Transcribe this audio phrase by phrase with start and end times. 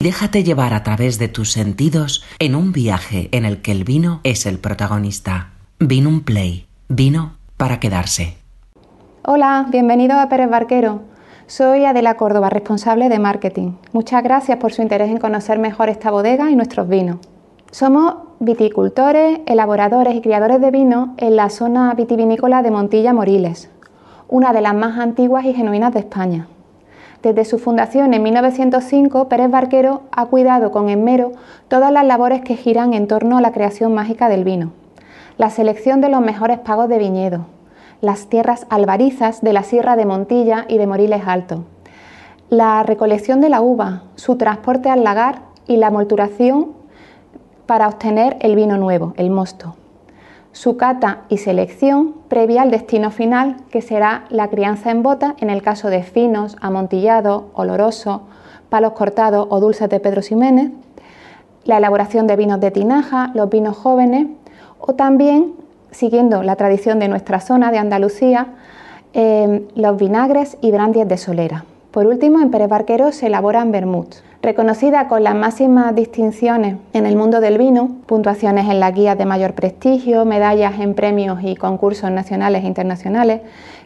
[0.00, 4.20] Déjate llevar a través de tus sentidos en un viaje en el que el vino
[4.22, 5.54] es el protagonista.
[5.80, 6.68] Vino un Play.
[6.88, 8.36] Vino para quedarse.
[9.24, 11.02] Hola, bienvenido a Pérez Barquero.
[11.48, 13.72] Soy Adela Córdoba, responsable de marketing.
[13.90, 17.16] Muchas gracias por su interés en conocer mejor esta bodega y nuestros vinos.
[17.72, 23.68] Somos viticultores, elaboradores y criadores de vino en la zona vitivinícola de Montilla Moriles,
[24.28, 26.46] una de las más antiguas y genuinas de España.
[27.22, 31.32] Desde su fundación en 1905, Pérez Barquero ha cuidado con esmero
[31.66, 34.70] todas las labores que giran en torno a la creación mágica del vino.
[35.36, 37.46] La selección de los mejores pagos de viñedo,
[38.00, 41.64] las tierras albarizas de la Sierra de Montilla y de Moriles Alto,
[42.50, 46.68] la recolección de la uva, su transporte al lagar y la molturación
[47.66, 49.74] para obtener el vino nuevo, el mosto
[50.58, 55.50] su cata y selección previa al destino final, que será la crianza en bota en
[55.50, 58.22] el caso de finos, amontillado, oloroso,
[58.68, 60.72] palos cortados o dulces de Pedro Ximénez,
[61.64, 64.26] la elaboración de vinos de tinaja, los vinos jóvenes
[64.80, 65.52] o también,
[65.92, 68.48] siguiendo la tradición de nuestra zona de Andalucía,
[69.12, 71.66] eh, los vinagres y brandies de solera.
[71.92, 74.24] Por último, en Pérez Barquero se elaboran vermuts.
[74.40, 79.26] Reconocida con las máximas distinciones en el mundo del vino, puntuaciones en las guías de
[79.26, 83.40] mayor prestigio, medallas en premios y concursos nacionales e internacionales,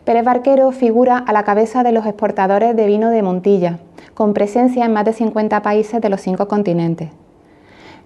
[0.04, 3.78] Pérez Barquero figura a la cabeza de los exportadores de vino de Montilla,
[4.12, 7.08] con presencia en más de 50 países de los cinco continentes.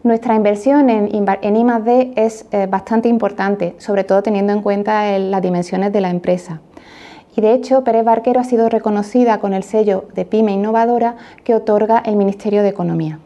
[0.04, 5.42] Nuestra inversión en, en I+D es eh, bastante importante, sobre todo teniendo en cuenta las
[5.42, 6.60] dimensiones de la empresa.
[7.36, 11.54] Y de hecho, Pérez Barquero ha sido reconocida con el sello de Pyme Innovadora que
[11.54, 13.18] otorga el Ministerio de Economía.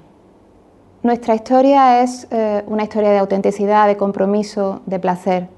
[1.05, 5.49] Nuestra historia es eh, una historia de autenticidad, de compromiso, de placer.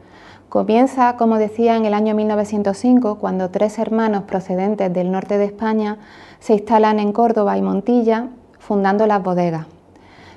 [0.51, 5.97] Comienza, como decía, en el año 1905, cuando tres hermanos procedentes del norte de España
[6.39, 8.29] se instalan en Córdoba y Montilla,
[8.59, 9.67] fundando las bodegas.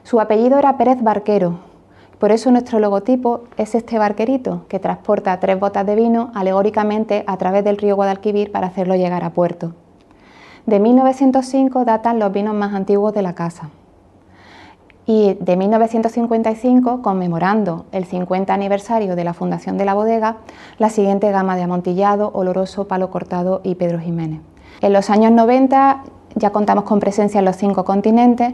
[0.03, 1.59] Su apellido era Pérez Barquero,
[2.19, 7.37] por eso nuestro logotipo es este barquerito que transporta tres botas de vino alegóricamente a
[7.37, 9.73] través del río Guadalquivir para hacerlo llegar a puerto.
[10.65, 13.69] De 1905 datan los vinos más antiguos de la casa.
[15.05, 20.37] Y de 1955, conmemorando el 50 aniversario de la fundación de la bodega,
[20.79, 24.41] la siguiente gama de amontillado, oloroso, palo cortado y Pedro Jiménez.
[24.81, 26.03] En los años 90
[26.35, 28.53] ya contamos con presencia en los cinco continentes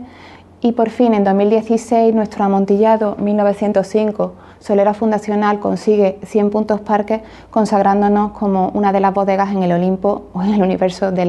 [0.62, 8.34] y por fin, en 2016, nuestro amontillado 1905 Solera Fundacional consigue 100 puntos parques, consagrándonos
[8.34, 11.26] como una de las bodegas en el Olimpo o en el universo de,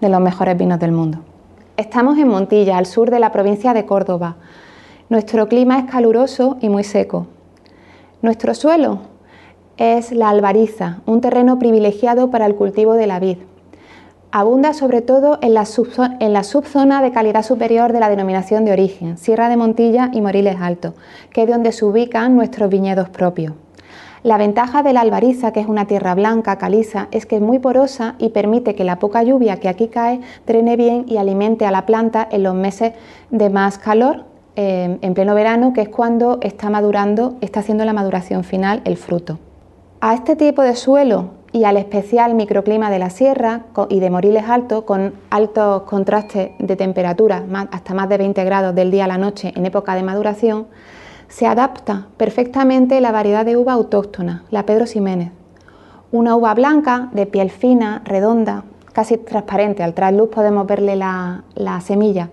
[0.00, 1.18] de los mejores vinos del mundo.
[1.76, 4.34] Estamos en Montilla, al sur de la provincia de Córdoba.
[5.10, 7.28] Nuestro clima es caluroso y muy seco.
[8.20, 8.98] Nuestro suelo
[9.76, 13.38] es la albariza, un terreno privilegiado para el cultivo de la vid.
[14.34, 19.50] Abunda sobre todo en la, subzona de calidad superior de la denominación de origen, Sierra
[19.50, 20.94] de Montilla y Moriles Alto,
[21.34, 23.52] que es donde se ubican nuestros viñedos propios.
[24.22, 27.58] La ventaja de la albariza, que es una tierra blanca, caliza, es que es muy
[27.58, 31.70] porosa y permite que la poca lluvia que aquí cae drene bien y alimente a
[31.70, 32.94] la planta en los meses
[33.30, 34.24] de más calor,
[34.56, 38.96] eh, en pleno verano, que es cuando está madurando, está haciendo la maduración final el
[38.96, 39.38] fruto.
[40.00, 44.44] A este tipo de suelo y al especial microclima de la sierra y de Moriles
[44.48, 49.18] Alto, con altos contrastes de temperatura, hasta más de 20 grados del día a la
[49.18, 50.66] noche en época de maduración,
[51.28, 55.30] se adapta perfectamente la variedad de uva autóctona, la Pedro Ximénez.
[56.10, 61.80] Una uva blanca, de piel fina, redonda, casi transparente, al trasluz podemos verle la, la
[61.80, 62.30] semilla,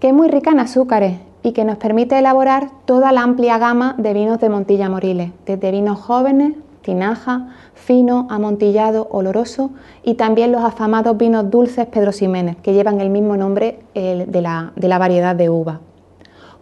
[0.00, 3.94] que es muy rica en azúcares y que nos permite elaborar toda la amplia gama
[3.98, 6.54] de vinos de Montilla Moriles, desde vinos jóvenes,
[6.84, 9.70] tinaja, fino, amontillado, oloroso
[10.04, 14.98] y también los afamados vinos dulces Pedro Ximénez, que llevan el mismo nombre de, la,
[14.98, 15.80] variedad de uva.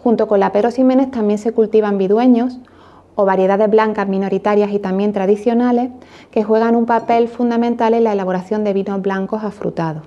[0.02, 2.60] Junto con la Pedro Ximénez también se cultivan vidueños
[3.14, 5.90] o variedades blancas minoritarias y también tradicionales
[6.30, 10.04] que juegan un papel fundamental en la elaboración de vinos blancos afrutados.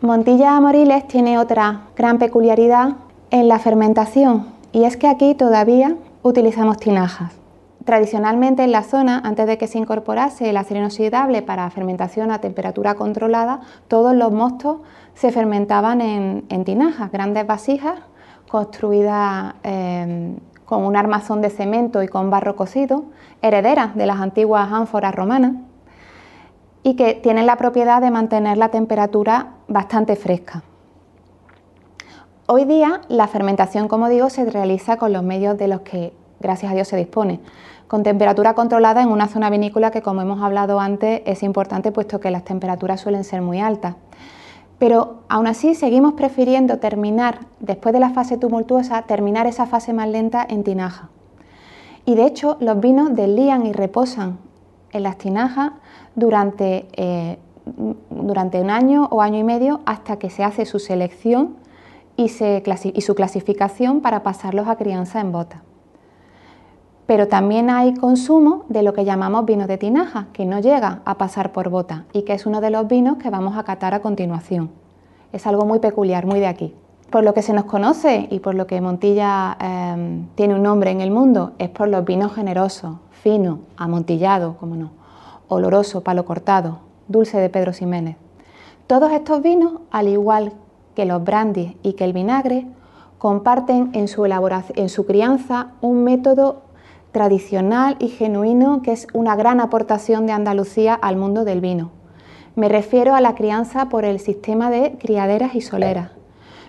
[0.00, 2.96] Montilla Moriles tiene otra gran peculiaridad
[3.30, 7.45] en la fermentación y es que aquí todavía utilizamos tinajas.
[7.86, 12.40] Tradicionalmente en la zona, antes de que se incorporase el acero inoxidable para fermentación a
[12.40, 14.78] temperatura controlada, todos los mostos
[15.14, 18.00] se fermentaban en, tinajas, grandes vasijas
[18.48, 20.34] construidas em,
[20.64, 23.04] con un armazón de cemento y con barro cocido,
[23.40, 25.52] herederas de las antiguas ánforas romanas,
[26.82, 30.64] y que tienen la propiedad de mantener la temperatura bastante fresca.
[32.48, 36.72] Hoy día la fermentación, como digo, se realiza con los medios de los que, gracias
[36.72, 37.40] a Dios, se dispone
[37.88, 42.20] con temperatura controlada en una zona vinícola que, como hemos hablado antes, es importante puesto
[42.20, 43.94] que las temperaturas suelen ser muy altas.
[44.78, 50.08] Pero aún así seguimos prefiriendo terminar, después de la fase tumultuosa, terminar esa fase más
[50.08, 51.08] lenta en tinaja.
[52.04, 54.38] Y de hecho los vinos deslían y reposan
[54.92, 55.72] en las tinajas
[56.14, 57.38] durante, eh,
[58.10, 61.56] durante un año o año y medio hasta que se hace su selección
[62.16, 65.62] y, y su clasificación para pasarlos a crianza en bota.
[67.06, 71.18] Pero también hay consumo de lo que llamamos vino de tinaja, que no llega a
[71.18, 74.00] pasar por bota y que es uno de los vinos que vamos a catar a
[74.00, 74.70] continuación.
[75.32, 76.74] Es algo muy peculiar, muy de aquí.
[77.10, 80.90] Por lo que se nos conoce y por lo que Montilla em, tiene un nombre
[80.90, 84.90] en el mundo, es por los vinos generosos, finos, amontillados, como no,
[85.46, 88.16] oloroso, palo cortado, dulce de Pedro Ximénez.
[88.88, 90.52] Todos estos vinos, al igual
[90.96, 92.66] que los brandis y que el vinagre,
[93.18, 96.62] comparten en su, elaboración, en su crianza un método
[97.16, 101.90] tradicional y genuino que es una gran aportación de Andalucía al mundo del vino.
[102.56, 106.10] Me refiero a la crianza por el sistema de criaderas y soleras.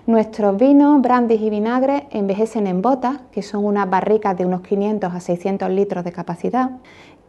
[0.05, 5.13] Nuestros vinos, brandis y vinagres envejecen en botas, que son unas barricas de unos 500
[5.13, 6.71] a 600 litros de capacidad,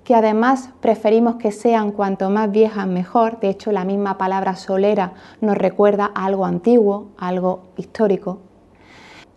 [0.05, 3.41] que además preferimos que sean cuanto más viejas mejor.
[3.41, 8.39] De hecho, la misma palabra solera nos recuerda a algo antiguo, algo histórico,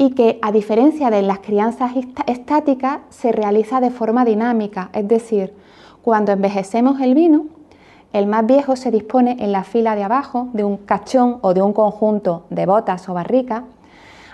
[0.01, 1.91] y que a diferencia de las crianzas
[2.25, 5.53] estáticas se realiza de forma dinámica, es decir,
[6.01, 7.45] cuando envejecemos el vino,
[8.11, 11.61] el más viejo se dispone en la fila de abajo de un cachón o de
[11.61, 13.61] un conjunto de botas o barricas.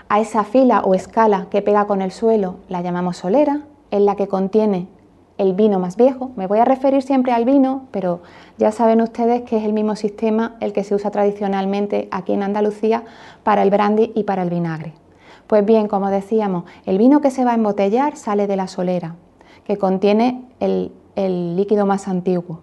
[0.08, 3.60] A esa fila o escala que pega con el suelo la llamamos solera,
[3.90, 4.88] en la que contiene
[5.36, 6.30] el vino más viejo.
[6.36, 8.22] Me voy a referir siempre al vino, pero
[8.56, 12.42] ya saben ustedes que es el mismo sistema el que se usa tradicionalmente aquí en
[12.42, 13.04] Andalucía
[13.42, 14.94] para el brandy y para el vinagre.
[15.48, 19.16] Pues bien, como decíamos, el vino que se va a embotellar sale de la solera,
[19.64, 20.92] que contiene el,
[21.56, 22.60] líquido más antiguo.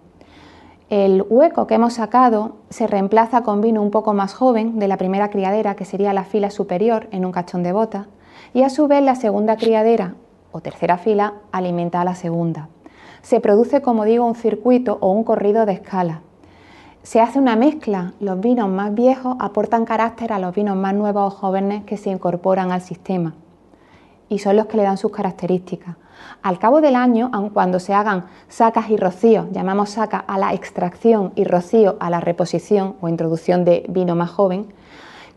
[0.88, 4.98] El hueco que hemos sacado se reemplaza con vino un poco más joven de la
[4.98, 8.06] primera criadera, que sería la fila superior en un cachón de bota,
[8.54, 10.14] y a su vez la segunda criadera
[10.52, 12.68] o tercera fila alimenta a la segunda.
[13.20, 16.22] Se produce, como digo, un circuito o un corrido de escala
[17.06, 21.32] se hace una mezcla, los vinos más viejos aportan carácter a los vinos más nuevos
[21.32, 23.34] o jóvenes que se incorporan al sistema
[24.28, 25.94] y son los que le dan sus características.
[26.42, 30.52] Al cabo del año, aun cuando se hagan sacas y rocíos, llamamos saca a la
[30.52, 34.66] extracción y rocío a la reposición o introducción de vino más joven,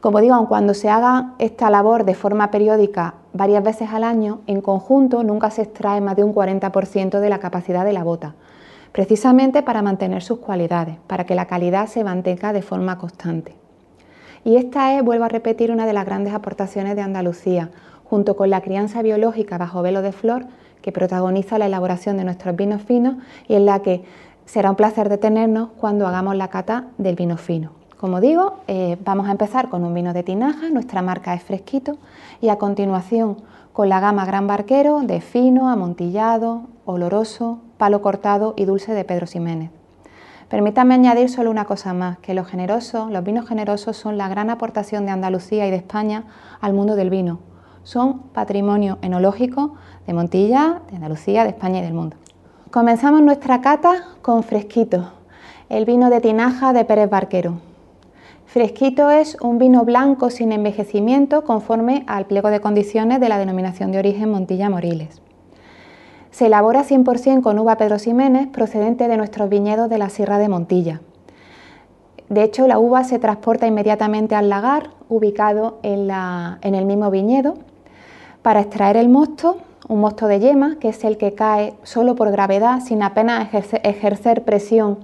[0.01, 4.39] como digo, aun cuando se haga esta labor de forma periódica varias veces al año,
[4.47, 8.33] en conjunto nunca se extrae más de un 40% de la capacidad de la bota,
[8.91, 13.55] precisamente para mantener sus cualidades, para que la calidad se mantenga de forma constante.
[14.43, 17.69] Y esta es, vuelvo a repetir, una de las grandes aportaciones de Andalucía,
[18.05, 20.45] junto con la crianza biológica bajo velo de flor,
[20.81, 23.15] que protagoniza la elaboración de nuestros vinos finos
[23.47, 24.03] y en la que
[24.45, 27.71] será un placer detenernos cuando hagamos la cata del vino fino.
[27.97, 31.97] Como digo, eh, vamos a empezar con un vino de tinaja, nuestra marca es fresquito,
[32.39, 33.37] y a continuación
[33.73, 39.27] con la gama Gran Barquero de fino, amontillado, oloroso, palo cortado y dulce de Pedro
[39.27, 39.71] Ximénez.
[40.49, 44.49] Permítanme añadir solo una cosa más, que los generosos, los vinos generosos son la gran
[44.49, 46.23] aportación de Andalucía y de España
[46.59, 47.39] al mundo del vino.
[47.83, 49.75] Son patrimonio enológico
[50.07, 52.17] de Montilla, de Andalucía, de España y del mundo.
[52.71, 55.11] Comenzamos nuestra cata con Fresquito,
[55.69, 57.68] el vino de tinaja de Pérez Barquero.
[58.49, 63.91] Fresquito es un vino blanco sin envejecimiento conforme al pliego de condiciones de la denominación
[63.91, 65.21] de origen Montilla Moriles.
[66.31, 70.49] Se elabora 100% con uva Pedro Ximénez procedente de nuestros viñedos de la Sierra de
[70.49, 71.01] Montilla.
[72.29, 76.09] De hecho, la uva se transporta inmediatamente al lagar, ubicado en,
[76.73, 77.53] el mismo viñedo,
[78.41, 82.31] para extraer el mosto, un mosto de yema, que es el que cae solo por
[82.31, 84.97] gravedad, sin apenas ejercer, presión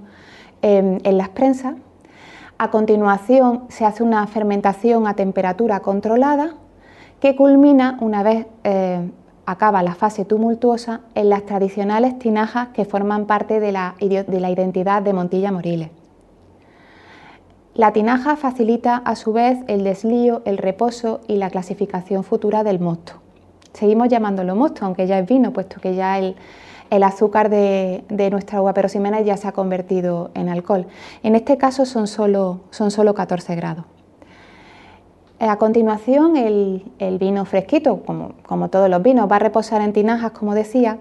[0.62, 1.74] en las prensas
[2.58, 6.54] a continuación se hace una fermentación a temperatura controlada
[7.20, 9.10] que culmina una vez eh,
[9.44, 14.50] acaba la fase tumultuosa en las tradicionales tinajas que forman parte de la, de la
[14.50, 15.90] identidad de Montilla Moriles.
[17.74, 22.80] La tinaja facilita a su vez el deslío, el reposo y la clasificación futura del
[22.80, 23.14] mosto.
[23.74, 26.36] Seguimos llamándolo mosto, aunque ya es vino, puesto que ya el,
[26.90, 30.86] el azúcar de, nuestra uva perosimena ya se ha convertido en alcohol.
[31.22, 33.84] En este caso son solo, son 14 grados.
[35.38, 40.54] A continuación, el, vino fresquito, como, todos los vinos, va a reposar en tinajas, como
[40.54, 40.98] decía,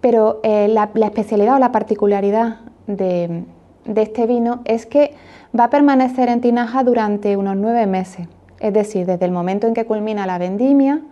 [0.00, 3.44] pero eh, la, especialidad o la particularidad de,
[3.84, 5.14] de, este vino es que
[5.58, 8.28] va a permanecer en tinaja durante unos nueve meses,
[8.60, 11.02] es decir, desde el momento en que culmina la vendimia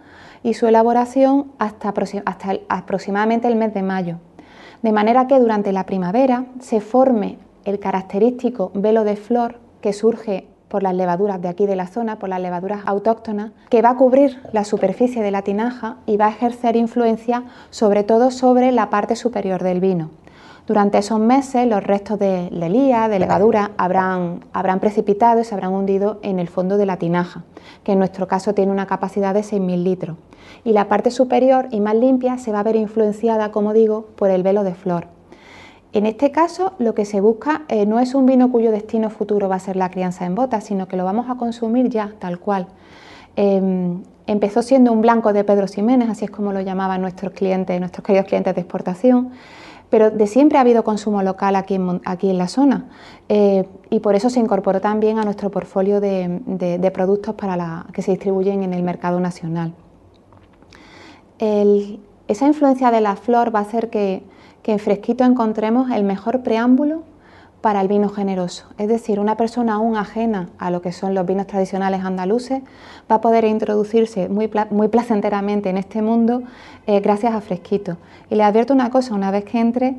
[0.43, 1.93] y su elaboración hasta,
[2.69, 4.17] aproximadamente el mes de mayo.
[4.83, 10.47] De manera que durante la primavera se forme el característico velo de flor que surge
[10.69, 13.97] por las levaduras de aquí de la zona, por las levaduras autóctonas, que va a
[13.97, 18.89] cubrir la superficie de la tinaja y va a ejercer influencia sobre todo sobre la
[18.89, 20.11] parte superior del vino.
[20.71, 25.73] Durante esos meses los restos de lelía, de levadura, habrán, habrán precipitado y se habrán
[25.73, 27.43] hundido en el fondo de la tinaja,
[27.83, 30.17] que en nuestro caso tiene una capacidad de 6.000 litros.
[30.63, 34.31] Y la parte superior y más limpia se va a ver influenciada, como digo, por
[34.31, 35.09] el velo de flor.
[35.93, 39.49] En este caso, lo que se busca eh, no es un vino cuyo destino futuro
[39.49, 42.39] va a ser la crianza en botas, sino que lo vamos a consumir ya, tal
[42.39, 42.69] cual.
[43.35, 47.81] Em, empezó siendo un blanco de Pedro Ximénez, así es como lo llamaban nuestros clientes,
[47.81, 49.33] nuestros queridos clientes de exportación,
[49.91, 52.87] pero de siempre ha habido consumo local aquí en, aquí en la zona
[53.29, 58.03] eh, y por eso se incorporó también a nuestro portfolio de, productos para la, que
[58.03, 59.75] se distribuyen en el mercado nacional.
[61.39, 64.23] esa influencia de la flor va a hacer que
[64.63, 67.03] que en Fresquito encontremos el mejor preámbulo
[67.61, 68.67] para el vino generoso.
[68.79, 72.63] Es decir, una persona aún ajena a lo que son los vinos tradicionales andaluces
[73.11, 76.43] va a poder introducirse muy, muy placenteramente en este mundo
[76.87, 77.99] eh, gracias a Fresquito.
[78.31, 79.97] Y le advierto una cosa, una vez que entre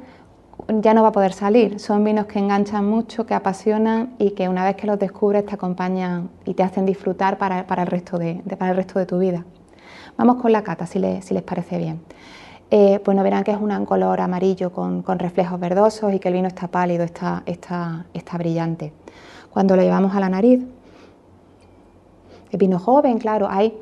[0.67, 1.79] ya no va a poder salir.
[1.79, 5.53] Son vinos que enganchan mucho, que apasionan y que una vez que los descubres te
[5.53, 9.45] acompañan y te hacen disfrutar para, el, resto de, para el resto de tu vida.
[10.17, 12.01] Vamos con la cata, si, si les parece bien
[12.73, 16.35] eh, pues no verán que es un color amarillo con, reflejos verdosos y que el
[16.35, 18.93] vino está pálido, está brillante.
[19.49, 20.63] Cuando lo llevamos a la nariz,
[22.49, 23.77] el vino joven, claro, hay,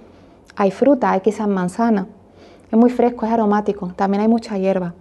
[0.55, 2.07] hay fruta, hay quizás manzana,
[2.71, 4.95] es muy fresco, es aromático, también hay mucha hierba.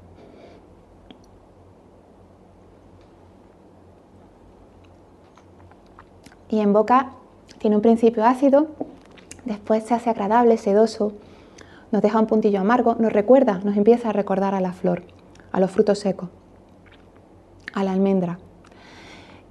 [6.51, 7.13] Y en boca
[7.59, 8.67] tiene un principio ácido,
[9.47, 11.13] después se hace agradable, sedoso,
[11.91, 15.03] nos deja un puntillo amargo, nos recuerda, nos empieza a recordar a la flor,
[15.53, 16.29] a los frutos secos,
[17.75, 18.39] a la almendra.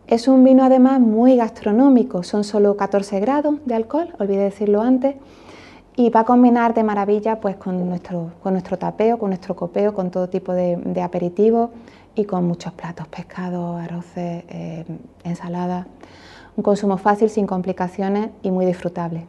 [0.07, 5.15] Es un vino además muy gastronómico, son solo 14 grados de alcohol, olvidé decirlo antes,
[5.97, 9.93] y va a combinar de maravilla pues, con, nuestro, con nuestro tapeo, con nuestro copeo,
[9.93, 11.71] con todo tipo de, aperitivos
[12.13, 14.85] y con muchos platos, pescado, arroces, eh,
[15.23, 15.87] ensaladas.
[16.55, 19.25] Un consumo fácil, sin complicaciones y muy disfrutable.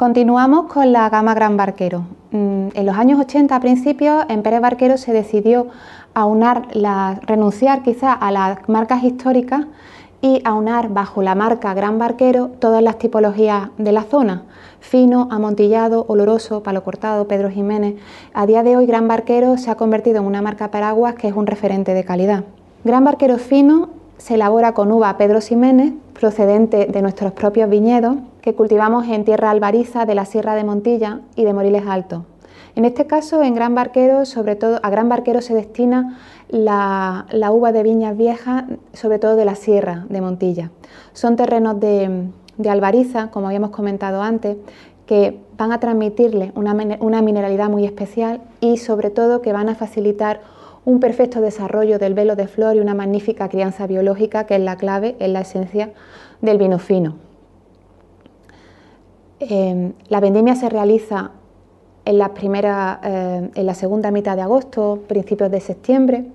[0.00, 2.06] Continuamos con la gama Gran Barquero.
[2.30, 5.66] Mm, en los años 80 a principios en Pérez Barquero se decidió
[6.14, 9.66] aunar la, renunciar quizá a las marcas históricas
[10.22, 14.44] y aunar bajo la marca Gran Barquero todas las tipologías de la zona,
[14.80, 17.96] fino, amontillado, oloroso, palo cortado, Pedro Jiménez.
[18.32, 21.36] A día de hoy Gran Barquero se ha convertido en una marca paraguas que es
[21.36, 22.44] un referente de calidad.
[22.84, 28.54] Gran Barquero fino se elabora con uva Pedro Ximénez, procedente de nuestros propios viñedos, que
[28.54, 32.24] cultivamos en tierra albariza de la Sierra de Montilla y de Moriles Altos.
[32.76, 37.72] En este caso, en Gran Barquero, sobre todo, a Gran Barquero se destina la, uva
[37.72, 40.70] de viñas viejas, sobre todo de la Sierra de Montilla.
[41.14, 42.28] Son terrenos de,
[42.68, 44.58] albariza, como habíamos comentado antes,
[45.06, 49.74] que van a transmitirle una, una mineralidad muy especial y sobre todo que van a
[49.74, 50.40] facilitar
[50.84, 54.76] un perfecto desarrollo del velo de flor y una magnífica crianza biológica que es la
[54.76, 55.92] clave, es la esencia
[56.40, 57.16] del vino fino.
[59.40, 61.32] Em, la vendimia se realiza
[62.04, 66.26] en la, primera, eh, en la segunda mitad de agosto, principios de septiembre.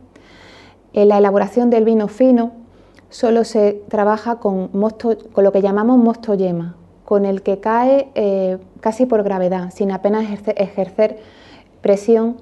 [0.93, 2.51] En la elaboración del vino fino
[3.09, 8.57] solo se trabaja con, con lo que llamamos mosto yema, con el que cae eh,
[8.79, 10.25] casi por gravedad, sin apenas
[10.55, 11.19] ejercer,
[11.81, 12.37] presión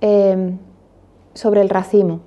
[0.00, 0.58] em,
[1.34, 2.20] sobre el racimo.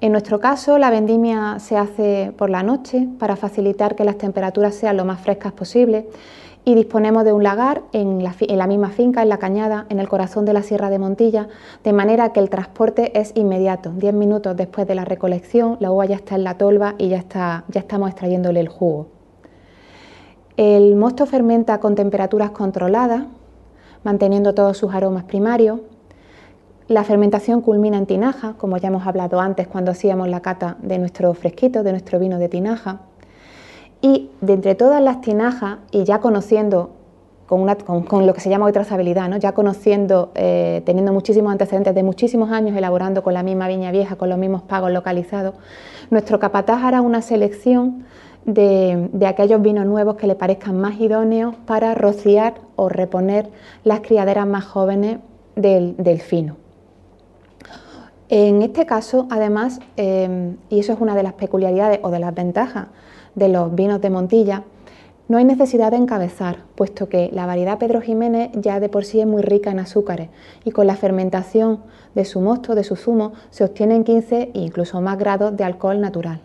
[0.00, 4.74] En nuestro caso, la vendimia se hace por la noche para facilitar que las temperaturas
[4.74, 6.06] sean lo más frescas posible
[6.64, 10.44] y disponemos de un lagar en la, misma finca, en la cañada, en el corazón
[10.44, 11.48] de la Sierra de Montilla,
[11.84, 13.92] de manera que el transporte es inmediato.
[13.96, 17.18] Diez minutos después de la recolección, la uva ya está en la tolva y ya,
[17.18, 19.08] está, ya estamos extrayéndole el jugo.
[20.56, 23.24] El mosto fermenta con temperaturas controladas,
[24.02, 25.80] manteniendo todos sus aromas primarios.
[26.86, 30.98] La fermentación culmina en tinaja, como ya hemos hablado antes cuando hacíamos la cata de
[30.98, 33.00] nuestro fresquito, de nuestro vino de tinaja.
[34.02, 36.90] Y de entre todas las tinajas, y ya conociendo
[37.46, 39.38] con, lo que se llama hoy trazabilidad, ¿no?
[39.38, 44.16] ya conociendo, eh, teniendo muchísimos antecedentes de muchísimos años elaborando con la misma viña vieja,
[44.16, 45.54] con los mismos pagos localizados,
[46.10, 48.04] nuestro capataz hará una selección
[48.44, 53.48] de, aquellos vinos nuevos que le parezcan más idóneos para rociar o reponer
[53.84, 55.18] las criaderas más jóvenes
[55.56, 56.63] del fino.
[58.28, 62.34] En este caso, además, em, y eso es una de las peculiaridades o de las
[62.34, 62.88] ventajas
[63.34, 64.64] de los vinos de Montilla,
[65.26, 69.20] no hay necesidad de encabezar, puesto que la variedad Pedro Jiménez ya de por sí
[69.20, 70.28] es muy rica en azúcares
[70.64, 71.80] y con la fermentación
[72.14, 76.00] de su mosto, de su zumo, se obtienen 15 e incluso más grados de alcohol
[76.00, 76.40] natural.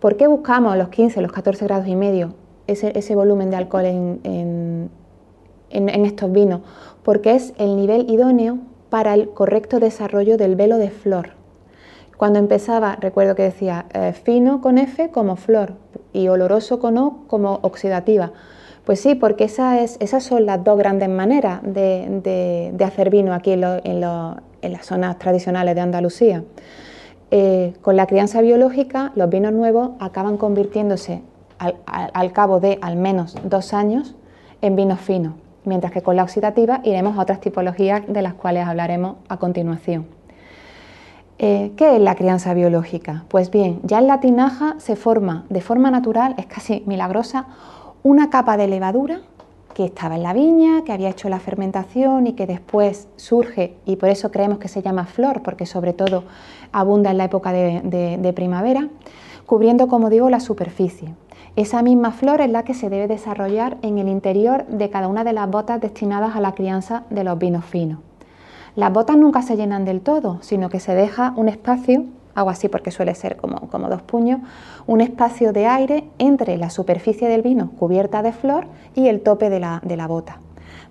[0.00, 2.34] ¿Por qué buscamos los 15, los 14 grados y medio?
[2.66, 4.90] ese, volumen de alcohol en,
[5.70, 6.60] estos vinos?
[7.02, 8.58] Porque es el nivel idóneo
[8.96, 11.32] para el correcto desarrollo del velo de flor.
[12.16, 15.74] Cuando empezaba, recuerdo que decía eh, fino con F como flor
[16.14, 18.32] y oloroso con O como oxidativa.
[18.86, 24.86] Pues sí, porque esas son las dos grandes maneras de, hacer vino aquí en, las
[24.86, 26.42] zonas tradicionales de Andalucía.
[27.30, 31.20] Eh, con la crianza biológica, los vinos nuevos acaban convirtiéndose
[31.58, 34.14] al, cabo de al menos dos años
[34.62, 35.34] en vinos finos,
[35.66, 40.06] mientras que con la oxidativa iremos a otras tipologías de las cuales hablaremos a continuación.
[41.38, 43.24] Eh, ¿Qué es la crianza biológica?
[43.28, 47.46] Pues bien, ya en la tinaja se forma de forma natural, es casi milagrosa,
[48.02, 49.20] una capa de levadura
[49.76, 53.96] que estaba en la viña, que había hecho la fermentación y que después surge, y
[53.96, 56.24] por eso creemos que se llama flor, porque sobre todo
[56.72, 58.88] abunda en la época de, primavera,
[59.44, 61.14] cubriendo, como digo, la superficie.
[61.56, 65.24] Esa misma flor es la que se debe desarrollar en el interior de cada una
[65.24, 67.98] de las botas destinadas a la crianza de los vinos finos.
[68.74, 72.04] Las botas nunca se llenan del todo, sino que se deja un espacio
[72.36, 74.40] hago así porque suele ser como, como dos puños,
[74.86, 79.50] un espacio de aire entre la superficie del vino cubierta de flor y el tope
[79.50, 80.38] de la, bota.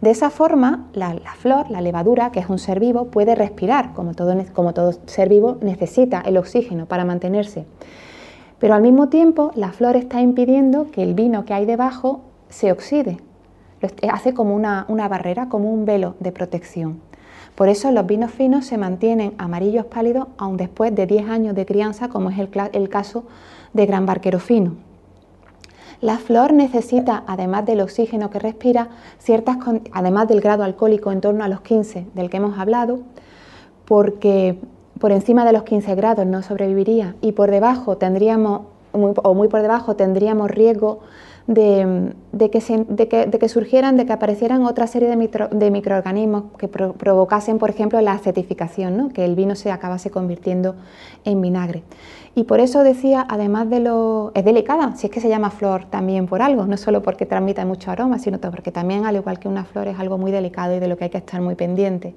[0.02, 4.16] De esa forma, la, flor, la levadura, que es un ser vivo, puede respirar, como
[4.16, 7.66] todo, como todo ser vivo necesita el oxígeno para mantenerse.
[8.60, 12.72] Pero al mismo tiempo, la flor está impidiendo que el vino que hay debajo se
[12.72, 13.18] oxide.
[14.12, 17.02] Hace como una, barrera, como un velo de protección.
[17.56, 21.66] Por eso los vinos finos se mantienen amarillos pálidos aún después de 10 años de
[21.66, 23.26] crianza, como es el, caso
[23.74, 24.76] de Gran Barquero Fino.
[26.02, 29.58] La flor necesita, además del oxígeno que respira, ciertas,
[29.94, 33.00] además del grado alcohólico en torno a los 15 del que hemos hablado,
[33.86, 34.60] porque
[35.00, 38.62] por encima de los 15 grados no sobreviviría y por debajo tendríamos,
[38.92, 41.00] o muy por debajo tendríamos riesgo
[41.48, 42.16] de,
[42.50, 49.12] que surgieran, de que aparecieran otra serie de, microorganismos que provocasen, por ejemplo, la acetificación,
[49.12, 50.76] que el vino se acabase convirtiendo
[51.24, 51.84] en vinagre.
[52.34, 54.32] Y por eso decía, además de lo...
[54.34, 57.64] es delicada, si es que se llama flor también por algo, no solo porque transmite
[57.64, 60.80] mucho aroma, sino porque también, al igual que una flor, es algo muy delicado y
[60.80, 62.14] de lo que hay que estar muy pendiente.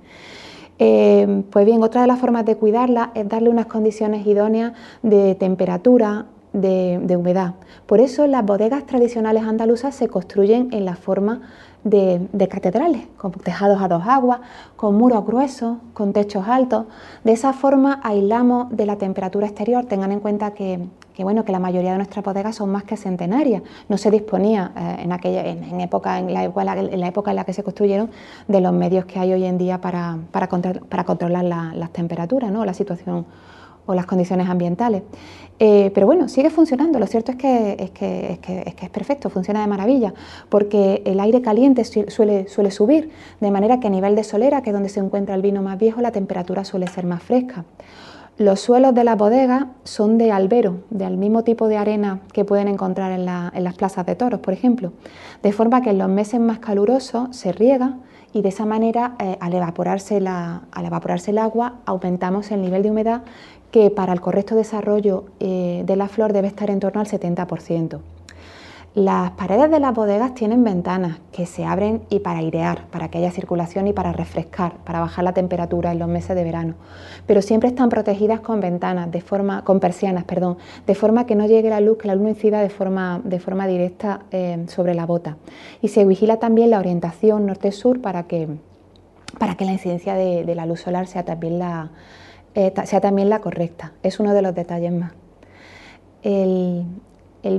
[0.79, 5.35] Eh, pues bien, otra de las formas de cuidarla es darle unas condiciones idóneas de
[5.35, 7.55] temperatura, de, humedad.
[7.87, 11.43] Por eso las bodegas tradicionales andaluzas se construyen en la forma
[11.85, 14.41] de, catedrales, con tejados a dos aguas,
[14.77, 16.87] con muros gruesos, con techos altos.
[17.25, 19.85] De esa forma aislamos de la temperatura exterior.
[19.85, 20.81] Tengan en cuenta que,
[21.25, 23.63] bueno, que la mayoría de nuestras bodegas son más que centenarias.
[23.89, 27.53] No se disponía eh, en, aquella, en, época, en, la, la, época en la que
[27.53, 28.11] se construyeron
[28.47, 32.65] de los medios que hay hoy en día para, para, controlar las temperaturas, ¿no?
[32.65, 33.27] la situación
[33.87, 35.03] o las condiciones ambientales.
[35.59, 36.99] Eh, pero bueno, sigue funcionando.
[36.99, 38.39] Lo cierto es que es, que,
[38.81, 40.15] es, perfecto, funciona de maravilla,
[40.49, 44.71] porque el aire caliente suele, suele subir, de manera que a nivel de solera, que
[44.71, 47.65] es donde se encuentra el vino más viejo, la temperatura suele ser más fresca.
[48.39, 52.69] Los suelos de la bodega son de albero, del mismo tipo de arena que pueden
[52.69, 54.93] encontrar en, las plazas de toros, por ejemplo.
[55.43, 57.97] De forma que en los meses más calurosos se riega
[58.33, 62.93] y de esa manera, eh, al, evaporarse al evaporarse el agua, aumentamos el nivel de
[62.93, 63.23] humedad
[63.73, 67.99] que para el correcto desarrollo eh, de la flor debe estar en torno al 70%.
[68.99, 73.19] Las paredes de las bodegas tienen ventanas que se abren y para airear, para que
[73.19, 76.75] haya circulación y para refrescar, para bajar la temperatura en los meses de verano.
[77.25, 81.47] Pero siempre están protegidas con ventanas, de forma, con persianas, perdón, de forma que no
[81.47, 83.23] llegue la luz, que la luz incida de forma,
[83.69, 85.37] directa eh, sobre la bota.
[85.81, 88.49] Y se vigila también la orientación norte-sur para que,
[89.39, 91.93] la incidencia de la luz solar sea también la,
[92.57, 93.93] eh, sea también la correcta.
[94.03, 95.13] Es uno de los detalles más.
[96.25, 96.85] El,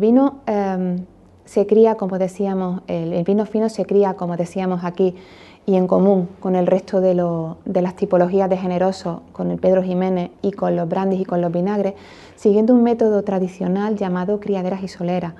[0.02, 1.06] vino em,
[1.50, 5.16] se cría, como decíamos, el, vino fino se cría, como decíamos aquí,
[5.66, 10.30] y en común con el resto de, las tipologías de generoso, con el Pedro Jiménez
[10.44, 11.96] y con los brandis y con los vinagres,
[12.36, 15.34] siguiendo un método tradicional llamado criaderas y soleras,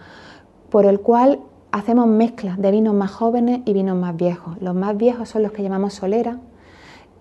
[0.72, 1.42] por el cual
[1.72, 4.60] hacemos mezclas de vinos más jóvenes y vinos más viejos.
[4.62, 6.40] Los más viejos son los que llamamos solera,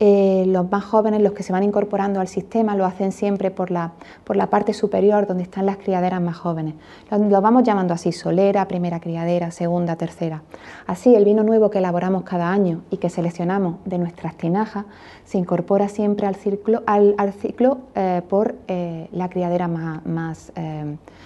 [0.00, 3.72] eh, los más jóvenes, los que se van incorporando al sistema, lo hacen siempre por
[3.72, 6.74] la, por la parte superior donde están las criaderas más jóvenes.
[7.10, 10.42] Los, vamos llamando así, solera, primera criadera, segunda, tercera.
[10.86, 14.84] Así, el vino nuevo que elaboramos cada año y que seleccionamos de nuestras tinajas
[15.24, 20.52] se incorpora siempre al ciclo, al, ciclo eh, por eh, la criadera más, más,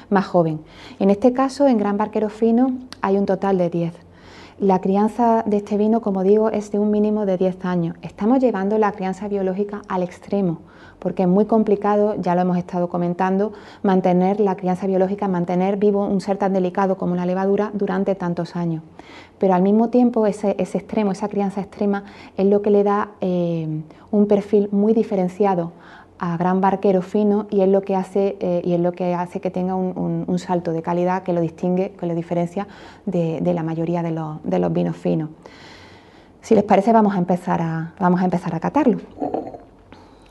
[0.09, 0.61] más joven.
[0.99, 4.12] En este caso, en Gran Barquero Fino hay un total de 10.
[4.59, 7.97] La crianza de este vino, como digo, es de un mínimo de 10 años.
[8.03, 10.61] Estamos llevando la crianza biológica al extremo,
[10.99, 16.07] porque es muy complicado, ya lo hemos estado comentando, mantener la crianza biológica, mantener vivo
[16.07, 18.83] un ser tan delicado como la levadura durante tantos años.
[19.39, 22.05] Pero al mismo tiempo ese, extremo, esa crianza extrema,
[22.37, 25.73] es lo que le da eh, un perfil muy diferenciado
[26.23, 29.41] a gran barquero fino y es lo que hace, eh, y es lo que, hace
[29.41, 32.69] que tenga un, salto de calidad que lo distingue, que lo diferencia
[33.07, 35.31] de, la mayoría de los, vinos finos.
[36.41, 38.99] Si les parece vamos a empezar a, vamos a, empezar a catarlo.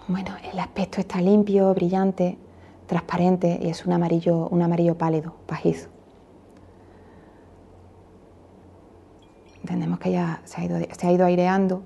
[0.07, 2.37] Bueno, el aspecto está limpio, brillante,
[2.87, 5.89] transparente y es un amarillo, un amarillo pálido, pajizo.
[9.59, 11.83] Entendemos que ya se ha ido, se ha ido aireando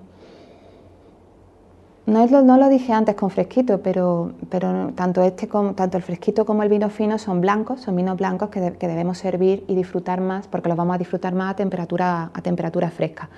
[2.07, 6.45] no, no, lo dije antes con fresquito, pero, pero tanto, este como, tanto el fresquito
[6.45, 10.47] como el vino fino son blancos, son vinos blancos que, debemos servir y disfrutar más,
[10.47, 13.29] porque los vamos a disfrutar más a temperatura, a temperatura fresca.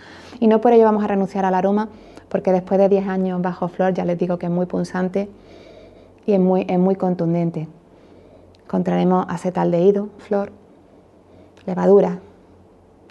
[0.42, 1.88] Y no por ello vamos a renunciar al aroma,
[2.28, 5.30] porque después de 10 años bajo flor ya les digo que es muy punzante
[6.26, 7.70] y es muy, es muy contundente.
[8.66, 10.52] Encontraremos acetaldehído, flor,
[11.66, 12.20] levadura,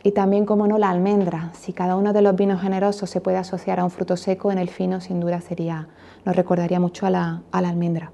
[0.06, 1.50] y también, como no, la almendra.
[1.52, 4.58] Si cada uno de los vinos generosos se puede asociar a un fruto seco, en
[4.58, 5.88] el fino sin duda sería,
[6.24, 8.12] nos recordaría mucho a la, almendra.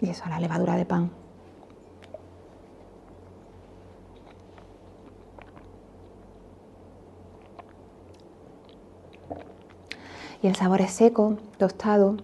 [0.00, 1.10] Y eso, a la levadura de pan.
[10.40, 12.16] Y el sabor es seco, tostado,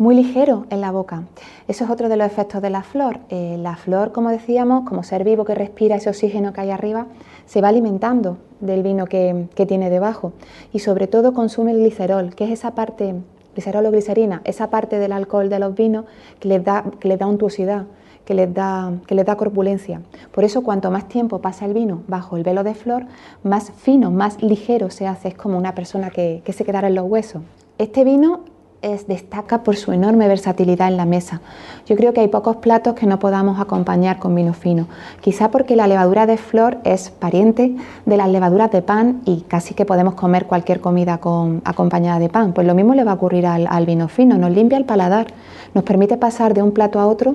[0.00, 1.24] muy ligero en la boca.
[1.68, 3.20] Eso es otro de los efectos de la flor.
[3.28, 7.06] Eh, la flor, como decíamos, como ser vivo que respira ese oxígeno que hay arriba,
[7.44, 10.32] se va alimentando del vino que, tiene debajo
[10.72, 13.14] y sobre todo consume el glicerol, que es esa parte,
[13.52, 16.06] glicerol o glicerina, esa parte del alcohol de los vinos
[16.38, 17.84] que les da, que da untuosidad,
[18.24, 20.00] que les, da, que les da corpulencia.
[20.32, 23.04] Por eso cuanto más tiempo pasa el vino bajo el velo de flor,
[23.42, 26.94] más fino, más ligero se hace, es como una persona que, que se quedara en
[26.94, 27.42] los huesos.
[27.76, 28.40] Este vino
[28.82, 31.40] destaca por su enorme versatilidad en la mesa.
[31.86, 34.86] Yo creo que hay pocos platos que no podamos acompañar con vino fino,
[35.20, 39.74] quizá porque la levadura de flor es pariente de las levaduras de pan y casi
[39.74, 42.54] que podemos comer cualquier comida con, acompañada de pan.
[42.54, 45.26] Pues lo mismo le va a ocurrir al, vino fino, nos limpia el paladar,
[45.74, 47.34] nos permite pasar de un plato a otro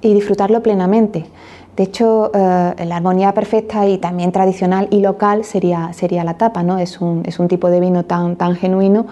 [0.00, 1.26] y disfrutarlo plenamente.
[1.76, 6.62] De hecho, eh, la armonía perfecta y también tradicional y local sería, sería la tapa,
[6.62, 6.78] ¿no?
[6.78, 9.06] Es un, es un tipo de vino tan, tan genuino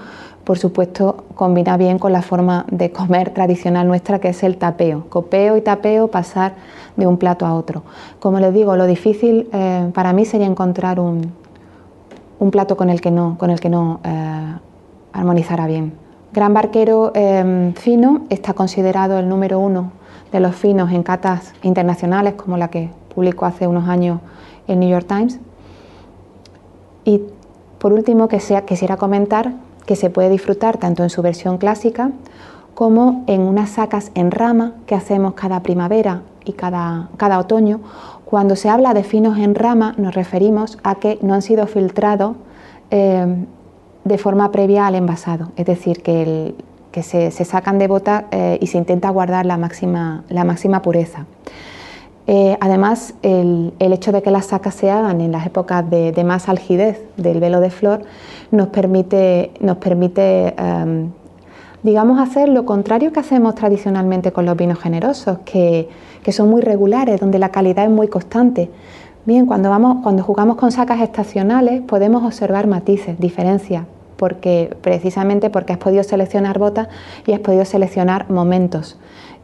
[0.49, 5.05] por supuesto, combina bien con la forma de comer tradicional nuestra, que es el tapeo.
[5.11, 6.55] Copeo y tapeo, pasar
[6.97, 7.83] de un plato a otro.
[8.19, 11.35] Como les digo, lo difícil eh, para mí sería encontrar un,
[12.51, 14.55] plato con el que no, con el que no eh,
[15.13, 15.93] armonizara bien.
[16.33, 19.93] Gran barquero eh, fino está considerado el número uno
[20.33, 24.21] de los finos en catas internacionales, como la que publicó hace unos años
[24.67, 25.41] el New York Times.
[27.05, 27.21] Y
[27.79, 32.11] por último, que sea, quisiera comentar que se puede disfrutar tanto en su versión clásica
[32.74, 37.81] como en unas sacas en rama que hacemos cada primavera y cada, cada otoño.
[38.27, 42.37] Cuando se habla de finos en rama nos referimos a que no han sido filtrados
[42.90, 43.46] eh,
[44.05, 46.55] de forma previa al envasado, es decir, que,
[46.92, 51.24] que se, sacan de bota eh, y se intenta guardar la máxima, la máxima pureza.
[52.31, 56.51] Eh, además, el, hecho de que las sacas se hagan en las épocas de, más
[56.51, 58.03] algidez del velo de flor
[58.51, 59.51] nos permite,
[60.59, 61.11] em,
[61.83, 65.88] digamos, hacer lo contrario que hacemos tradicionalmente con los vinos generosos, que,
[66.31, 68.69] son muy regulares, donde la calidad es muy constante.
[69.25, 73.85] Bien, cuando, vamos, cuando jugamos con sacas estacionales podemos observar matices, diferencias,
[74.19, 76.88] porque precisamente porque has podido seleccionar botas
[77.27, 78.99] y has podido seleccionar momentos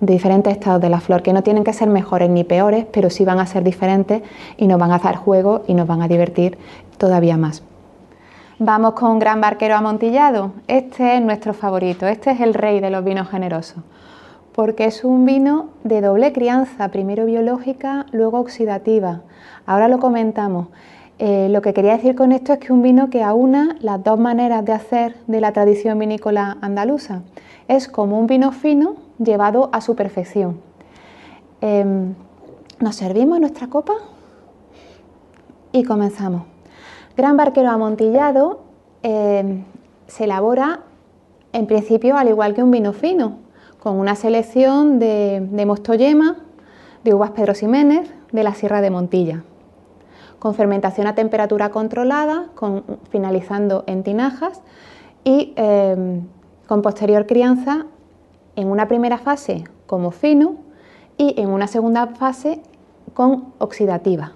[0.07, 3.11] de diferentes estados de la flor, que no tienen que ser mejores ni peores, pero
[3.11, 4.23] sí van a ser diferentes
[4.57, 6.59] y nos van a dar juego y nos van a divertir
[6.99, 7.62] todavía más.
[8.59, 10.53] Vamos con gran barquero amontillado.
[10.69, 13.83] Este es nuestro favorito, este es el rey de los vinos generosos,
[14.53, 19.23] porque es un vino de doble crianza, primero biológica, luego oxidativa.
[19.67, 20.69] Ahora lo comentamos.
[21.19, 24.19] Eh, lo que quería decir con esto es que un vino que aúna las dos
[24.19, 27.23] maneras de hacer de la tradición vinícola andaluza.
[27.69, 30.61] Es como un vino fino llevado a su perfección.
[31.61, 32.14] Em,
[32.81, 33.94] nos servimos nuestra copa
[35.72, 36.42] y comenzamos.
[37.16, 38.61] Gran barquero amontillado
[39.03, 39.64] em,
[40.07, 40.81] se elabora
[41.53, 43.38] en principio al igual que un vino fino,
[43.79, 46.38] con una selección de, de mosto yema,
[47.05, 49.44] de uvas Pedro Ximénez, de la Sierra de Montilla,
[50.38, 52.48] con fermentación a temperatura controlada,
[53.11, 54.61] finalizando en tinajas
[55.22, 56.22] y em,
[56.66, 57.87] con posterior crianza
[58.57, 60.57] en una primera fase como fino
[61.17, 62.61] y en una segunda fase
[63.14, 64.33] con oxidativa.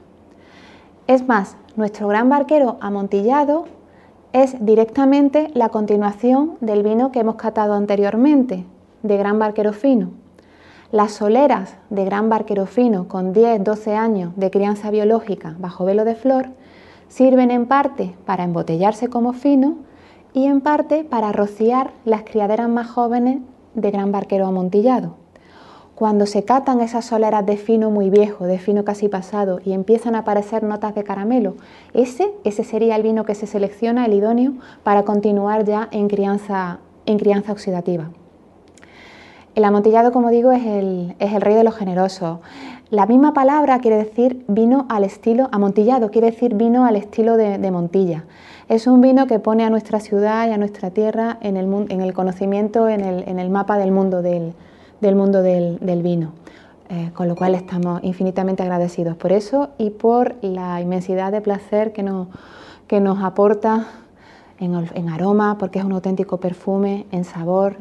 [1.06, 3.64] Es más, nuestro gran barquero amontillado
[4.32, 8.64] es directamente la continuación del vino que hemos catado anteriormente,
[9.02, 10.10] de gran barquero fino.
[10.90, 16.14] Las soleras de gran barquero fino con 10-12 años de crianza biológica bajo velo de
[16.14, 16.48] flor
[17.08, 19.76] sirven en parte para embotellarse como fino
[20.32, 23.40] y en parte para rociar las criaderas más jóvenes
[23.74, 25.16] de gran barquero amontillado.
[25.94, 30.14] Cuando se catan esas soleras de fino muy viejo, de fino casi pasado, y empiezan
[30.14, 31.56] a aparecer notas de caramelo,
[31.92, 34.52] ese, ese sería el vino que se selecciona, el idóneo,
[34.84, 38.10] para continuar ya en crianza, en crianza oxidativa.
[39.58, 42.38] El amontillado, como digo, es el, rey de los generosos.
[42.90, 47.70] La misma palabra quiere decir vino al estilo, amontillado quiere decir vino al estilo de,
[47.70, 48.24] Montilla.
[48.70, 52.00] Es un vino que pone a nuestra ciudad y a nuestra tierra en el, en
[52.00, 54.54] el conocimiento, en el, mapa del mundo del,
[55.02, 56.32] mundo del, vino.
[56.88, 61.92] Eh, con lo cual estamos infinitamente agradecidos por eso y por la inmensidad de placer
[61.92, 62.28] que nos,
[62.86, 63.86] que nos aporta
[64.58, 67.76] en aroma, porque es un auténtico perfume, en sabor,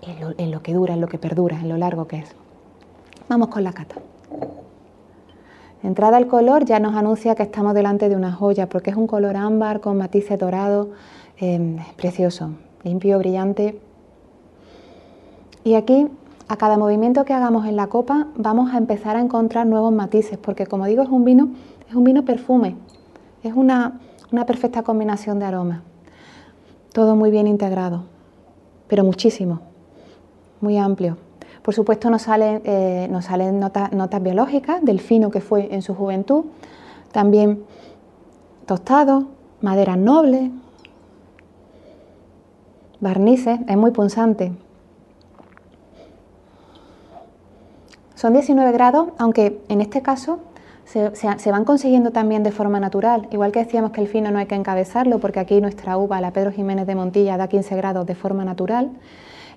[0.00, 2.36] en lo, que dura, en lo que perdura, en lo largo que es.
[3.28, 3.96] Vamos con la cata.
[5.82, 9.06] Entrada el color ya nos anuncia que estamos delante de una joya porque es un
[9.06, 10.88] color ámbar con matices dorados,
[11.38, 12.50] em, precioso,
[12.82, 13.78] limpio, brillante.
[15.62, 16.08] Y aquí,
[16.48, 20.38] a cada movimiento que hagamos en la copa, vamos a empezar a encontrar nuevos matices
[20.38, 21.48] porque, como digo, es un vino,
[21.88, 22.76] es un vino perfume,
[23.42, 24.00] es una,
[24.32, 25.82] una perfecta combinación de aromas.
[26.92, 28.04] Todo muy bien integrado,
[28.88, 29.60] pero muchísimo
[30.64, 31.18] muy amplio.
[31.64, 36.44] Por supuesto nos salen, eh, salen notas, biológicas del fino que fue en su juventud,
[37.10, 37.64] también
[38.66, 39.28] tostado,
[39.62, 40.50] maderas nobles,
[43.00, 44.52] barnices, es muy punzante.
[48.14, 50.40] Son 19 grados, aunque en este caso
[50.84, 53.26] se, se, van consiguiendo también de forma natural.
[53.30, 56.30] Igual que decíamos que el fino no hay que encabezarlo, porque aquí nuestra uva, la
[56.30, 58.90] Pedro Jiménez de Montilla, da 15 grados de forma natural.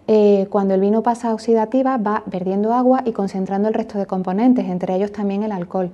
[0.09, 4.05] Eh, cuando el vino pasa a oxidativa va perdiendo agua y concentrando el resto de
[4.05, 5.91] componentes, entre ellos también el alcohol.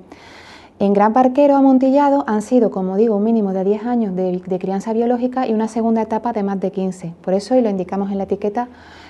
[0.79, 4.93] En Gran Parquero Amontillado han sido, como digo, un mínimo de 10 años de, crianza
[4.93, 7.13] biológica y una segunda etapa de más de 15.
[7.21, 8.67] Por eso, y lo indicamos en la etiqueta,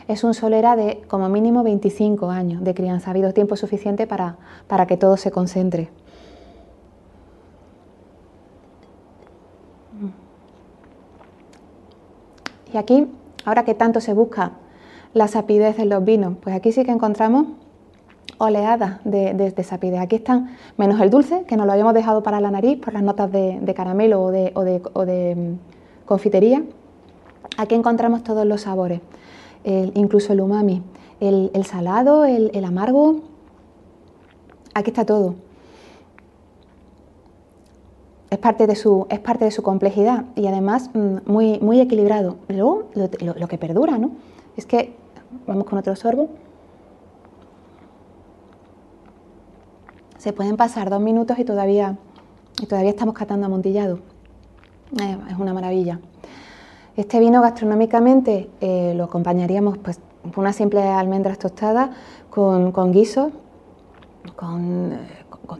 [0.07, 3.09] es un solera de como mínimo 25 años de crianza.
[3.09, 4.37] Ha habido tiempo suficiente para,
[4.67, 5.89] para que todo se concentre.
[12.73, 13.07] Y aquí,
[13.45, 14.53] ahora que tanto se busca
[15.13, 16.35] la sapidez en los vinos.
[16.41, 17.47] Pues aquí sí que encontramos
[18.37, 19.99] oleadas de, sapidez.
[19.99, 23.03] Aquí están, menos el dulce, que nos lo habíamos dejado para la nariz por las
[23.03, 26.63] notas de, caramelo o de, mm, confitería.
[27.57, 29.01] Aquí encontramos todos los sabores,
[29.63, 30.81] incluso el umami,
[31.19, 33.21] el, salado, el, amargo.
[34.73, 35.35] Aquí está todo.
[38.31, 42.37] Es parte, de su, es parte de su complejidad y además mm, muy, muy equilibrado.
[42.47, 44.09] Luego, lo, lo que perdura, ¿no?
[44.57, 44.95] Es que
[45.47, 46.29] Vamos con otro sorbo.
[50.17, 51.97] Se pueden pasar dos minutos y todavía,
[52.61, 53.99] y todavía estamos catando amontillado.
[55.01, 55.99] Eh, es una maravilla.
[56.95, 59.99] Este vino gastronómicamente eh, lo acompañaríamos pues,
[60.33, 61.89] con una simple almendras tostadas,
[62.29, 63.31] con, con guisos,
[64.35, 64.93] con,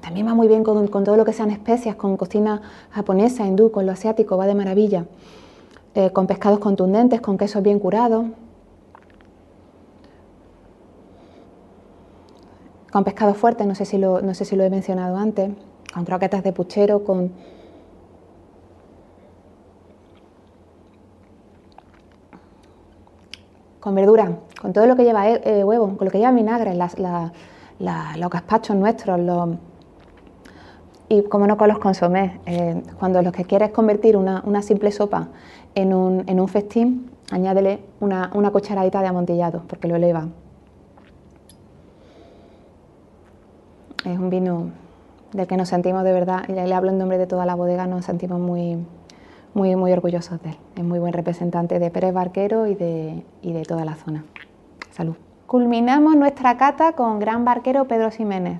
[0.01, 3.85] también va muy bien con, todo lo que sean especias, con cocina japonesa, hindú, con
[3.85, 5.05] lo asiático, va de maravilla.
[5.95, 8.25] Eh, con pescados contundentes, con quesos bien curados,
[12.93, 15.49] con pescado fuerte, no sé si lo, no sé si lo he mencionado antes,
[15.91, 17.31] con croquetas de puchero, con...
[23.79, 26.75] con verdura, con todo lo que lleva eh, eh, huevo, con lo que lleva vinagre,
[26.75, 29.19] los gazpachos nuestros,
[31.09, 32.33] y como no con los consomés.
[32.45, 35.29] Eh, cuando lo que quieres convertir una, simple sopa
[35.73, 40.27] en un, en un festín, añádele una, una cucharadita de amontillado, porque lo eleva.
[44.05, 44.71] Es un vino
[45.31, 47.87] del que nos sentimos de verdad, y le hablo en nombre de toda la bodega,
[47.87, 48.77] nos sentimos muy,
[49.53, 50.57] muy, muy orgullosos de él.
[50.75, 54.25] Es muy buen representante de Pérez Barquero y de, y de toda la zona.
[54.91, 55.15] Salud.
[55.47, 58.59] Culminamos nuestra cata con Gran Barquero Pedro Ximénez,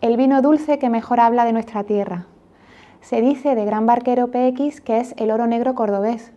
[0.00, 2.26] el vino dulce que mejor habla de nuestra tierra.
[3.00, 6.32] Se dice de Gran Barquero PX que es el oro negro cordobés,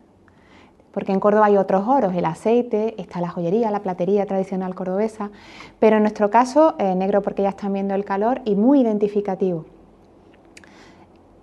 [0.91, 5.29] porque en Córdoba hay otros oros, el aceite, está la joyería, la platería tradicional cordobesa,
[5.79, 9.65] pero en nuestro caso eh, negro porque ya están viendo el calor y muy identificativo.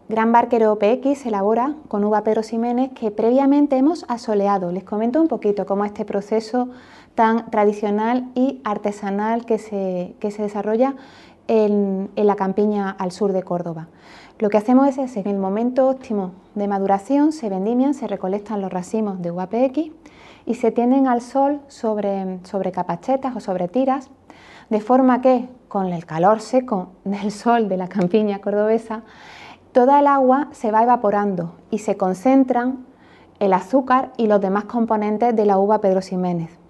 [0.08, 4.70] Gran Barquero PX se elabora con uva Pedro Ximénez que previamente hemos asoleado.
[4.70, 6.68] Les comento un poquito cómo este proceso
[7.16, 10.94] tan tradicional y artesanal que se, que se desarrolla
[11.48, 13.88] en, la campiña al sur de Córdoba.
[14.38, 18.70] Lo que hacemos es, en el momento óptimo de maduración, se vendimian, se recolectan los
[18.70, 19.90] racimos de UAPX
[20.44, 24.10] y se tienden al sol sobre, sobre capachetas o sobre tiras,
[24.68, 29.04] de forma que con el calor seco del sol de la campiña cordobesa,
[29.72, 32.84] toda el agua se va evaporando y se concentran
[33.38, 36.65] el azúcar y los demás componentes de la uva Pedro Ximénez.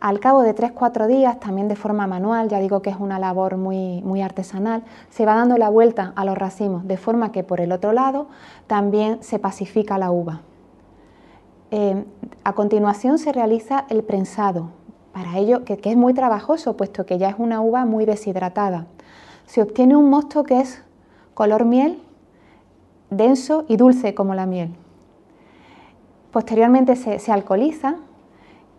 [0.00, 3.56] Al cabo de 3-4 días, también de forma manual, ya digo que es una labor
[3.56, 7.60] muy, muy artesanal, se va dando la vuelta a los racimos, de forma que por
[7.60, 8.28] el otro lado
[8.66, 10.40] también se pacifica la uva.
[11.70, 12.04] Eh,
[12.44, 14.70] a continuación se realiza el prensado,
[15.12, 18.86] para ello que, que es muy trabajoso, puesto que ya es una uva muy deshidratada.
[19.46, 20.82] Se obtiene un mosto que es
[21.34, 22.02] color miel,
[23.10, 24.74] denso y dulce como la miel.
[26.32, 27.96] Posteriormente se, alcoholiza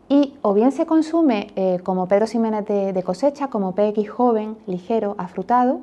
[0.10, 5.16] y o bien se consume eh, como Pedro Ximénez de, cosecha, como PX joven, ligero,
[5.18, 5.82] afrutado,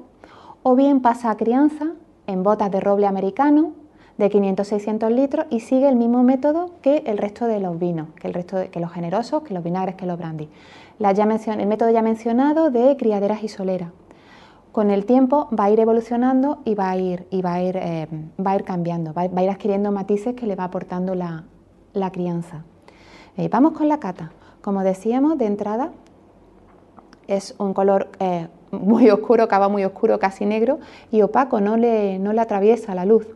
[0.62, 1.92] o bien pasa a crianza
[2.26, 3.72] en botas de roble americano
[4.16, 8.28] de 500-600 litros y sigue el mismo método que el resto de los vinos, que,
[8.28, 10.48] el resto de, que los generosos, que los vinagres, que los brandy.
[11.00, 13.90] El método ya mencionado de criaderas y soleras.
[14.72, 17.76] Con el tiempo va a ir evolucionando y va a ir, y va a ir,
[17.76, 18.08] eh,
[18.44, 22.64] va a ir cambiando, va a ir adquiriendo matices que le va aportando la crianza.
[23.36, 24.30] Eh, vamos con la cata.
[24.62, 25.90] Como decíamos, de entrada
[27.26, 30.78] es un color eh, muy oscuro, cava muy oscuro, casi negro
[31.10, 33.26] y opaco, no le, no le atraviesa la luz.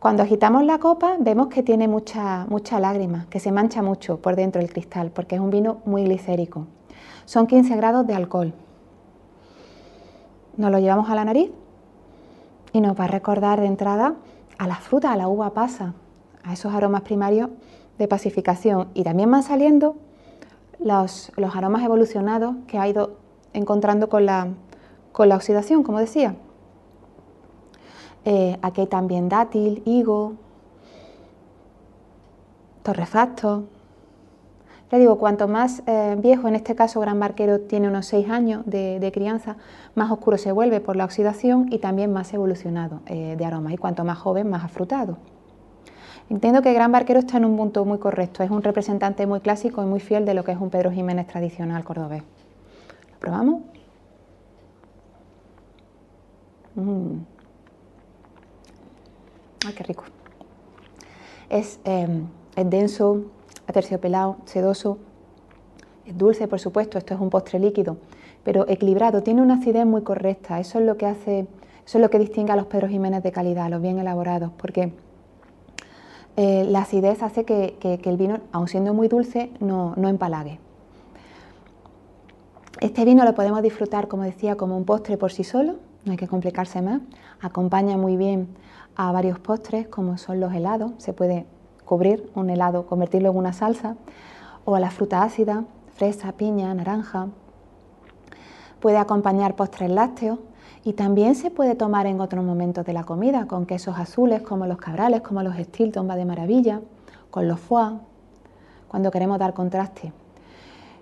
[0.00, 4.36] Cuando agitamos la copa vemos que tiene mucha, mucha lágrima, que se mancha mucho por
[4.36, 6.66] dentro del cristal, porque es un vino muy glicérico.
[7.24, 8.52] Son 15 grados de alcohol.
[10.56, 11.50] Nos lo llevamos a la nariz
[12.72, 14.14] y nos va a recordar de entrada
[14.56, 15.94] a la fruta, a la uva pasa,
[16.44, 17.50] a esos aromas primarios
[17.98, 19.96] de pacificación y también van saliendo
[20.78, 23.16] los, aromas evolucionados que ha ido
[23.52, 24.48] encontrando con la,
[25.12, 26.36] con la oxidación, como decía.
[28.24, 30.34] Eh, aquí también dátil, higo,
[32.82, 33.64] torrefacto.
[34.90, 38.62] Le digo, cuanto más eh, viejo, en este caso Gran Barquero tiene unos 6 años
[38.64, 39.56] de, crianza,
[39.94, 43.72] más oscuro se vuelve por la oxidación y también más evolucionado eh, de aroma.
[43.72, 45.18] Y cuanto más joven, más afrutado.
[46.30, 49.82] Entiendo que Gran Barquero está en un punto muy correcto, es un representante muy clásico
[49.82, 52.22] y muy fiel de lo que es un Pedro Jiménez tradicional cordobés.
[53.12, 53.62] ¿Lo probamos?
[56.74, 57.20] Mm.
[59.66, 60.04] ¡Ay, qué rico!
[61.48, 62.22] Es, eh,
[62.56, 63.22] es denso,
[63.66, 64.98] aterciopelado, sedoso,
[66.04, 67.96] es dulce, por supuesto, esto es un postre líquido,
[68.44, 71.46] pero equilibrado, tiene una acidez muy correcta, eso es lo que hace,
[71.86, 74.92] eso es lo que distingue a los Pedro Jiménez de calidad, los bien elaborados, porque
[76.40, 80.60] eh, la acidez hace que, el vino, aun siendo muy dulce, no, empalague.
[82.80, 86.16] Este vino lo podemos disfrutar, como decía, como un postre por sí solo, no hay
[86.16, 87.00] que complicarse más.
[87.40, 88.46] Acompaña muy bien
[88.94, 90.92] a varios postres, como son los helados.
[90.98, 91.44] Se puede
[91.84, 93.96] cubrir un helado, convertirlo en una salsa,
[94.64, 95.64] o a la fruta ácida,
[95.96, 97.26] fresa, piña, naranja.
[98.78, 100.38] Puede acompañar postres lácteos
[100.84, 104.66] y también se puede tomar en otros momentos de la comida, con quesos azules como
[104.66, 106.80] los cabrales, como los Stilton, va de maravilla,
[107.30, 107.98] con los foie,
[108.88, 110.12] cuando queremos dar contraste.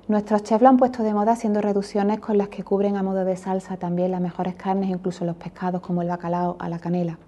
[0.08, 3.24] Nuestros chefs lo han puesto de moda haciendo reducciones con las que cubren a modo
[3.24, 7.18] de salsa también las mejores carnes, incluso los pescados como el bacalao a la canela.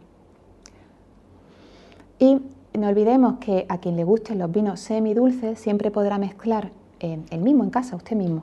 [2.21, 2.41] Y
[2.79, 7.65] no olvidemos que a quien le gusten los vinos semidulces siempre podrá mezclar el mismo
[7.65, 8.43] en casa, usted mismo,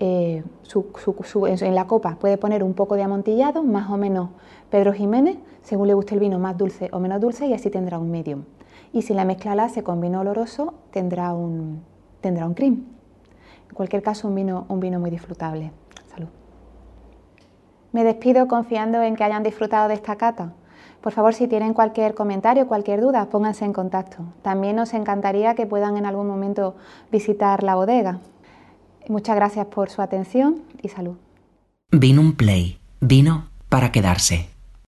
[0.00, 4.30] eh, en la copa puede poner un poco de amontillado, más o menos
[4.70, 7.98] Pedro Jiménez, según le guste el vino más dulce o menos dulce, y así tendrá
[7.98, 8.44] un medium.
[8.92, 11.82] Y si la mezcla la hace con vino oloroso, tendrá un,
[12.20, 12.86] tendrá un cream.
[13.68, 15.72] En cualquier caso, un vino, un vino muy disfrutable.
[16.06, 16.28] Salud.
[17.92, 20.52] Me despido confiando en que hayan disfrutado de esta cata.
[21.00, 24.24] Por favor, si tienen cualquier comentario, cualquier duda, pónganse en contacto.
[24.42, 26.74] También nos encantaría que puedan en algún momento
[27.12, 28.20] visitar la bodega.
[29.08, 31.16] Muchas gracias por su atención y salud.
[31.90, 32.78] Vino un play.
[33.00, 34.50] Vino para quedarse.